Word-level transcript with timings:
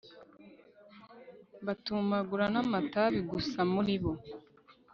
batumagura 1.65 2.45
namatabi, 2.53 3.19
gusa 3.31 3.59
muribo 3.71 4.11